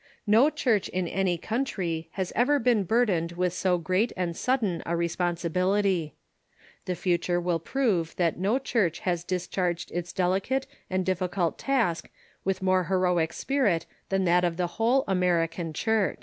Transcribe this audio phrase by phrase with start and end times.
[0.25, 4.93] No church in any country has ever been burdened with so gr^at and sudden a
[4.93, 6.13] i*esponsi bility.
[6.85, 12.09] The future will prove that no chui'ch has discharged its delicate and diflicult task
[12.43, 16.17] with more heroic spirit than that of the whole American Church.